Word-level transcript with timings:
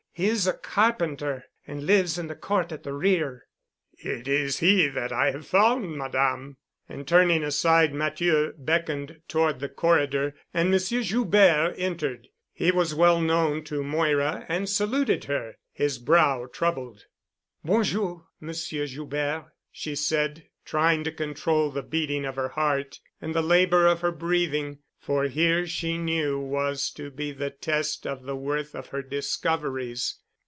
He 0.13 0.27
is 0.27 0.45
a 0.45 0.53
carpenter 0.53 1.45
and 1.65 1.83
lives 1.85 2.19
in 2.19 2.27
the 2.27 2.35
court 2.35 2.71
at 2.73 2.83
the 2.83 2.93
rear——" 2.93 3.43
"It 3.93 4.27
is 4.27 4.59
he 4.59 4.87
I 4.87 5.31
have 5.31 5.47
found, 5.47 5.95
Madame." 5.97 6.57
And 6.89 7.07
turning 7.07 7.43
aside, 7.43 7.93
Matthieu 7.93 8.53
beckoned 8.57 9.21
toward 9.29 9.61
the 9.61 9.69
corridor, 9.69 10.35
and 10.53 10.69
Monsieur 10.69 11.01
Joubert 11.01 11.73
entered. 11.77 12.27
He 12.51 12.71
was 12.71 12.93
well 12.93 13.21
known 13.21 13.63
to 13.63 13.83
Moira 13.85 14.45
and 14.49 14.69
saluted 14.69 15.23
her, 15.23 15.55
his 15.71 15.97
brow 15.97 16.45
troubled. 16.45 17.05
"Bon 17.63 17.81
jour, 17.83 18.27
Monsieur 18.41 18.85
Joubert," 18.85 19.45
she 19.71 19.95
said, 19.95 20.49
trying 20.65 21.03
to 21.05 21.11
control 21.11 21.71
the 21.71 21.81
beating 21.81 22.25
of 22.25 22.35
her 22.35 22.49
heart 22.49 22.99
and 23.21 23.33
the 23.33 23.41
labor 23.41 23.87
of 23.87 24.01
her 24.01 24.11
breathing, 24.11 24.79
for 24.99 25.23
here 25.23 25.65
she 25.65 25.97
knew 25.97 26.39
was 26.39 26.91
to 26.91 27.09
be 27.09 27.31
the 27.31 27.49
test 27.49 28.05
of 28.05 28.21
the 28.21 28.35
worth 28.35 28.75
of 28.75 28.89
her 28.89 29.01
discoveries. 29.01 30.19